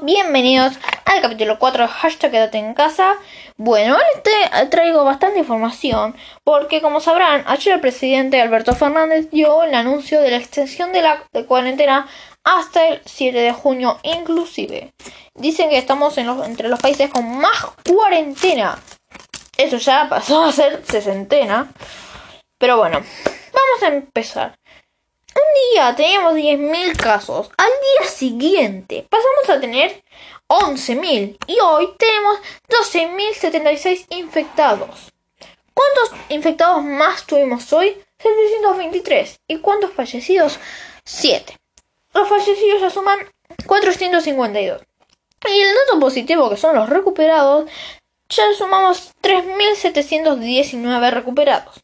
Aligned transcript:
bienvenidos 0.00 0.78
al 1.04 1.20
capítulo 1.20 1.58
4 1.58 1.82
de 1.82 1.88
Hashtag 1.88 2.30
Quédate 2.30 2.58
en 2.58 2.72
casa. 2.72 3.16
Bueno, 3.58 3.96
hoy 3.96 4.22
te 4.22 4.66
traigo 4.66 5.04
bastante 5.04 5.40
información 5.40 6.16
porque 6.44 6.80
como 6.80 7.00
sabrán, 7.00 7.44
ayer 7.46 7.74
el 7.74 7.80
presidente 7.80 8.40
Alberto 8.40 8.74
Fernández 8.74 9.28
dio 9.30 9.62
el 9.64 9.74
anuncio 9.74 10.20
de 10.22 10.30
la 10.30 10.38
extensión 10.38 10.92
de 10.92 11.02
la 11.02 11.24
cuarentena 11.46 12.08
hasta 12.42 12.88
el 12.88 13.02
7 13.04 13.38
de 13.38 13.52
junio 13.52 13.98
inclusive. 14.02 14.92
Dicen 15.34 15.68
que 15.68 15.78
estamos 15.78 16.16
entre 16.16 16.68
los 16.68 16.80
países 16.80 17.10
con 17.10 17.38
más 17.38 17.66
cuarentena. 17.86 18.78
Eso 19.56 19.76
ya 19.76 20.08
pasó 20.08 20.44
a 20.44 20.52
ser 20.52 20.82
sesentena. 20.86 21.70
Pero 22.58 22.78
bueno, 22.78 22.98
vamos 22.98 23.82
a 23.82 23.88
empezar. 23.88 24.54
Un 25.34 25.72
día 25.72 25.94
teníamos 25.96 26.34
10.000 26.34 26.96
casos. 26.96 27.50
Al 27.56 27.66
día 27.68 28.08
siguiente 28.08 29.06
pasamos 29.08 29.48
a 29.48 29.60
tener 29.60 30.02
11.000. 30.48 31.36
Y 31.46 31.58
hoy 31.60 31.88
tenemos 31.98 32.38
12.076 32.68 34.06
infectados. 34.10 35.12
¿Cuántos 35.74 36.10
infectados 36.28 36.84
más 36.84 37.26
tuvimos 37.26 37.72
hoy? 37.72 37.96
723. 38.18 39.40
¿Y 39.48 39.58
cuántos 39.58 39.92
fallecidos? 39.92 40.58
7. 41.04 41.56
Los 42.14 42.28
fallecidos 42.28 42.80
ya 42.80 42.90
suman 42.90 43.18
452. 43.66 44.82
Y 45.48 45.60
el 45.60 45.74
dato 45.74 45.98
positivo, 45.98 46.50
que 46.50 46.56
son 46.56 46.76
los 46.76 46.88
recuperados, 46.88 47.68
ya 48.28 48.44
sumamos 48.56 49.12
3.719 49.22 51.10
recuperados. 51.10 51.81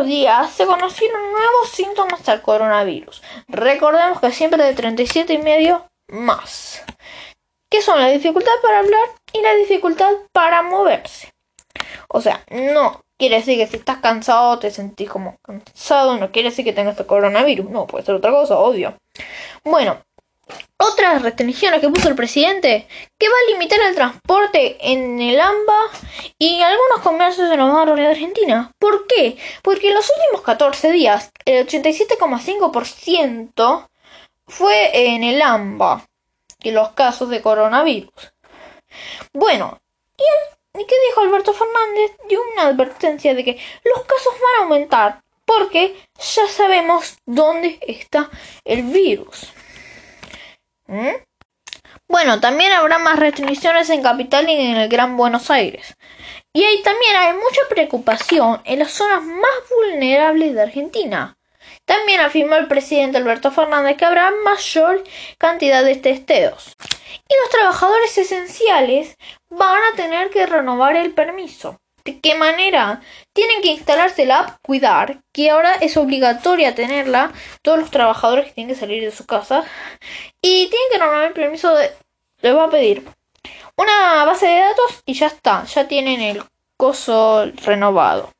Días 0.00 0.50
se 0.50 0.64
conocieron 0.66 1.20
nuevos 1.32 1.68
síntomas 1.68 2.24
del 2.24 2.40
coronavirus. 2.40 3.22
Recordemos 3.46 4.20
que 4.20 4.32
siempre 4.32 4.64
de 4.64 4.72
37 4.72 5.34
y 5.34 5.38
medio 5.38 5.86
más. 6.08 6.82
Que 7.70 7.82
son 7.82 8.00
la 8.00 8.08
dificultad 8.08 8.52
para 8.62 8.78
hablar 8.78 9.08
y 9.32 9.42
la 9.42 9.54
dificultad 9.54 10.10
para 10.32 10.62
moverse. 10.62 11.30
O 12.08 12.20
sea, 12.20 12.42
no 12.50 13.02
quiere 13.18 13.36
decir 13.36 13.58
que 13.58 13.66
si 13.66 13.76
estás 13.76 13.98
cansado 13.98 14.58
te 14.58 14.70
sentís 14.70 15.10
como 15.10 15.36
cansado, 15.42 16.16
no 16.16 16.32
quiere 16.32 16.48
decir 16.48 16.64
que 16.64 16.72
tengas 16.72 16.98
el 16.98 17.06
coronavirus. 17.06 17.70
No, 17.70 17.86
puede 17.86 18.04
ser 18.04 18.14
otra 18.14 18.30
cosa, 18.30 18.58
obvio. 18.58 18.96
Bueno, 19.62 19.98
otras 20.82 21.22
restricciones 21.22 21.80
que 21.80 21.88
puso 21.88 22.08
el 22.08 22.14
presidente, 22.14 22.86
que 23.18 23.28
va 23.28 23.34
a 23.34 23.50
limitar 23.52 23.80
el 23.80 23.94
transporte 23.94 24.76
en 24.80 25.20
el 25.20 25.40
AMBA 25.40 25.80
y 26.38 26.60
algunos 26.60 27.00
comercios 27.02 27.50
en 27.50 27.58
los 27.58 27.72
barrios 27.72 27.98
de 27.98 28.06
Argentina. 28.06 28.72
¿Por 28.78 29.06
qué? 29.06 29.38
Porque 29.62 29.88
en 29.88 29.94
los 29.94 30.10
últimos 30.10 30.42
14 30.42 30.90
días, 30.90 31.30
el 31.44 31.66
87,5% 31.66 33.88
fue 34.46 35.14
en 35.14 35.24
el 35.24 35.40
AMBA 35.40 36.04
y 36.62 36.72
los 36.72 36.90
casos 36.90 37.28
de 37.28 37.42
coronavirus. 37.42 38.32
Bueno, 39.32 39.80
¿y, 40.18 40.24
¿y 40.78 40.84
qué 40.84 40.96
dijo 41.08 41.20
Alberto 41.20 41.52
Fernández? 41.52 42.16
Dio 42.28 42.40
una 42.52 42.66
advertencia 42.66 43.34
de 43.34 43.44
que 43.44 43.58
los 43.84 44.04
casos 44.04 44.32
van 44.34 44.56
a 44.58 44.62
aumentar 44.64 45.22
porque 45.44 45.96
ya 46.18 46.48
sabemos 46.48 47.18
dónde 47.26 47.78
está 47.82 48.30
el 48.64 48.82
virus. 48.82 49.52
¿Mm? 50.92 51.24
Bueno, 52.06 52.38
también 52.40 52.70
habrá 52.72 52.98
más 52.98 53.18
restricciones 53.18 53.88
en 53.88 54.02
Capital 54.02 54.46
y 54.50 54.52
en 54.52 54.76
el 54.76 54.90
Gran 54.90 55.16
Buenos 55.16 55.50
Aires. 55.50 55.96
Y 56.52 56.64
ahí 56.64 56.82
también 56.82 57.16
hay 57.16 57.32
mucha 57.32 57.62
preocupación 57.70 58.60
en 58.66 58.80
las 58.80 58.92
zonas 58.92 59.22
más 59.22 59.50
vulnerables 59.70 60.54
de 60.54 60.60
Argentina. 60.60 61.38
También 61.86 62.20
afirmó 62.20 62.56
el 62.56 62.68
presidente 62.68 63.16
Alberto 63.16 63.50
Fernández 63.50 63.96
que 63.96 64.04
habrá 64.04 64.32
mayor 64.44 65.02
cantidad 65.38 65.82
de 65.82 65.96
testeos. 65.96 66.76
Y 67.26 67.34
los 67.40 67.50
trabajadores 67.50 68.18
esenciales 68.18 69.16
van 69.48 69.80
a 69.92 69.96
tener 69.96 70.28
que 70.28 70.44
renovar 70.44 70.96
el 70.96 71.14
permiso. 71.14 71.80
¿De 72.04 72.20
qué 72.20 72.34
manera? 72.34 73.00
Tienen 73.32 73.62
que 73.62 73.68
instalarse 73.68 74.26
la 74.26 74.40
app 74.40 74.58
Cuidar, 74.62 75.22
que 75.32 75.50
ahora 75.50 75.74
es 75.76 75.96
obligatoria 75.96 76.74
tenerla, 76.74 77.32
todos 77.62 77.78
los 77.78 77.90
trabajadores 77.90 78.46
que 78.46 78.52
tienen 78.52 78.74
que 78.74 78.80
salir 78.80 79.02
de 79.02 79.12
su 79.12 79.24
casa, 79.26 79.64
y 80.40 80.68
tienen 80.68 80.88
que 80.90 80.98
renovar 80.98 81.24
el 81.24 81.32
permiso 81.32 81.74
de... 81.74 81.92
Les 82.40 82.56
va 82.56 82.64
a 82.64 82.70
pedir 82.70 83.06
una 83.76 84.24
base 84.24 84.46
de 84.46 84.60
datos 84.60 85.02
y 85.06 85.14
ya 85.14 85.28
está, 85.28 85.64
ya 85.64 85.86
tienen 85.86 86.20
el 86.20 86.42
coso 86.76 87.46
renovado. 87.64 88.32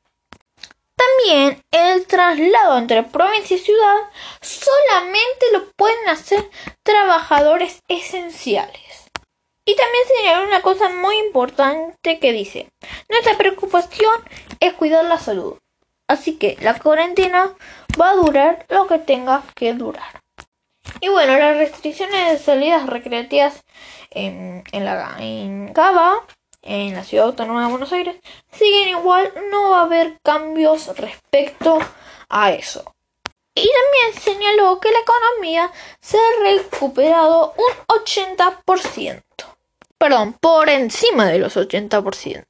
También 0.96 1.62
el 1.70 2.06
traslado 2.06 2.78
entre 2.78 3.02
provincia 3.02 3.56
y 3.56 3.60
ciudad 3.60 3.96
solamente 4.40 5.46
lo 5.52 5.70
pueden 5.72 6.08
hacer 6.08 6.48
trabajadores 6.82 7.82
esenciales. 7.88 9.01
Y 9.64 9.76
también 9.76 10.04
señaló 10.16 10.48
una 10.48 10.60
cosa 10.60 10.88
muy 10.88 11.16
importante 11.18 12.18
que 12.18 12.32
dice, 12.32 12.68
nuestra 13.08 13.38
preocupación 13.38 14.12
es 14.58 14.72
cuidar 14.74 15.04
la 15.04 15.18
salud. 15.18 15.56
Así 16.08 16.36
que 16.36 16.56
la 16.60 16.78
cuarentena 16.78 17.54
va 18.00 18.10
a 18.10 18.16
durar 18.16 18.66
lo 18.68 18.88
que 18.88 18.98
tenga 18.98 19.44
que 19.54 19.72
durar. 19.74 20.20
Y 21.00 21.08
bueno, 21.08 21.38
las 21.38 21.56
restricciones 21.56 22.32
de 22.32 22.38
salidas 22.38 22.88
recreativas 22.88 23.62
en, 24.10 24.64
la, 24.72 25.16
en 25.20 25.72
Cava, 25.72 26.26
en 26.62 26.94
la 26.94 27.04
ciudad 27.04 27.26
autónoma 27.26 27.64
de 27.64 27.70
Buenos 27.70 27.92
Aires, 27.92 28.16
siguen 28.50 28.88
igual, 28.88 29.32
no 29.52 29.70
va 29.70 29.80
a 29.80 29.84
haber 29.84 30.18
cambios 30.22 30.88
respecto 30.98 31.78
a 32.28 32.50
eso. 32.50 32.94
Y 33.54 33.70
también 33.70 34.22
señaló 34.22 34.80
que 34.80 34.90
la 34.90 34.98
economía 34.98 35.70
se 36.00 36.18
ha 36.18 36.42
recuperado 36.42 37.54
un 37.56 37.72
80% 37.86 39.22
perdón, 40.02 40.32
por 40.32 40.68
encima 40.68 41.28
de 41.28 41.38
los 41.38 41.56
80%. 41.56 42.44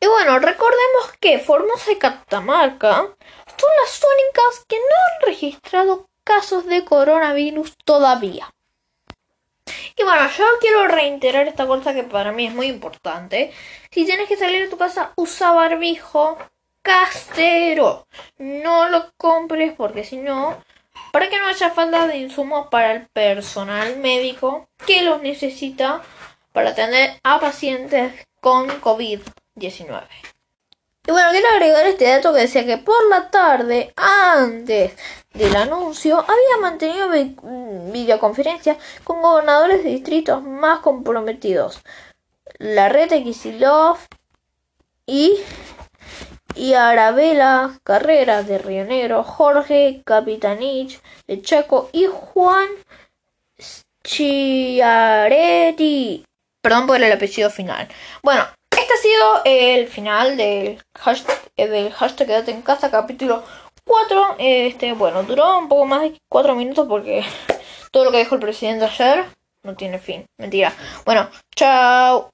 Y 0.00 0.06
bueno, 0.06 0.38
recordemos 0.38 1.12
que 1.20 1.38
Formosa 1.38 1.92
y 1.92 1.96
Catamarca 1.96 2.96
son 2.96 3.70
las 3.82 4.02
únicas 4.02 4.64
que 4.66 4.76
no 4.76 4.82
han 4.82 5.26
registrado 5.26 6.08
casos 6.24 6.64
de 6.64 6.82
coronavirus 6.86 7.76
todavía. 7.84 8.50
Y 9.94 10.04
bueno, 10.04 10.26
yo 10.38 10.46
quiero 10.58 10.88
reiterar 10.88 11.46
esta 11.48 11.66
cosa 11.66 11.92
que 11.92 12.02
para 12.02 12.32
mí 12.32 12.46
es 12.46 12.54
muy 12.54 12.68
importante. 12.68 13.52
Si 13.90 14.06
tienes 14.06 14.26
que 14.26 14.38
salir 14.38 14.62
de 14.62 14.70
tu 14.70 14.78
casa, 14.78 15.12
usa 15.16 15.52
barbijo 15.52 16.38
casero. 16.80 18.06
No 18.38 18.88
lo 18.88 19.12
compres 19.18 19.74
porque 19.76 20.02
si 20.02 20.16
no, 20.16 20.56
para 21.12 21.28
que 21.28 21.38
no 21.38 21.46
haya 21.46 21.68
falta 21.68 22.06
de 22.06 22.16
insumos 22.16 22.68
para 22.70 22.92
el 22.92 23.06
personal 23.08 23.98
médico 23.98 24.66
que 24.86 25.02
los 25.02 25.20
necesita 25.20 26.00
para 26.54 26.70
atender 26.70 27.18
a 27.24 27.40
pacientes 27.40 28.14
con 28.40 28.68
COVID-19. 28.80 30.06
Y 31.06 31.10
bueno, 31.10 31.30
quiero 31.32 31.48
agregar 31.48 31.84
este 31.84 32.08
dato 32.08 32.32
que 32.32 32.42
decía 32.42 32.64
que 32.64 32.78
por 32.78 33.08
la 33.10 33.28
tarde, 33.30 33.92
antes 33.96 34.92
del 35.32 35.56
anuncio, 35.56 36.18
había 36.18 36.56
mantenido 36.62 37.10
videoconferencias 37.92 38.78
con 39.02 39.20
gobernadores 39.20 39.82
de 39.82 39.90
distritos 39.90 40.44
más 40.44 40.78
comprometidos. 40.78 41.82
La 42.58 42.88
red 42.88 43.10
y, 45.06 45.36
y 46.54 46.74
Arabela 46.74 47.80
Carreras 47.82 48.46
de 48.46 48.58
Río 48.58 48.84
Negro, 48.84 49.24
Jorge 49.24 50.02
Capitanich 50.06 51.02
de 51.26 51.42
Chaco 51.42 51.90
y 51.92 52.06
Juan 52.06 52.68
Chiaretti 54.04 55.04
Perdón 56.64 56.86
por 56.86 56.96
el 56.96 57.12
apellido 57.12 57.50
final. 57.50 57.88
Bueno, 58.22 58.42
este 58.70 58.94
ha 58.94 58.96
sido 58.96 59.42
el 59.44 59.86
final 59.86 60.38
del 60.38 60.82
hashtag, 60.96 61.38
eh, 61.58 61.68
del 61.68 61.92
hashtag 61.92 62.48
en 62.48 62.62
casa, 62.62 62.90
capítulo 62.90 63.44
4. 63.84 64.36
Este, 64.38 64.94
bueno, 64.94 65.24
duró 65.24 65.58
un 65.58 65.68
poco 65.68 65.84
más 65.84 66.00
de 66.00 66.16
4 66.30 66.54
minutos 66.54 66.88
porque 66.88 67.22
todo 67.92 68.06
lo 68.06 68.10
que 68.10 68.20
dijo 68.20 68.36
el 68.36 68.40
presidente 68.40 68.86
ayer 68.86 69.26
no 69.62 69.76
tiene 69.76 69.98
fin. 69.98 70.24
Mentira. 70.38 70.72
Bueno, 71.04 71.28
chao. 71.54 72.30